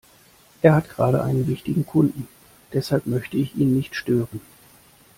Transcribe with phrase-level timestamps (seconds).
[0.63, 2.27] Er hat gerade einen wichtigen Kunden,
[2.73, 4.41] deshalb möchte ich ihn nicht stören.